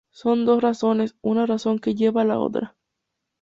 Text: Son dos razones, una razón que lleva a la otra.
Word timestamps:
Son 0.09 0.47
dos 0.47 0.63
razones, 0.63 1.15
una 1.21 1.45
razón 1.45 1.77
que 1.77 1.93
lleva 1.93 2.23
a 2.23 2.25
la 2.25 2.39
otra. 2.39 2.75